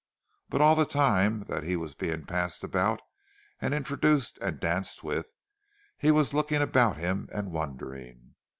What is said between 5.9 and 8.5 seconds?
he was looking about him and wondering.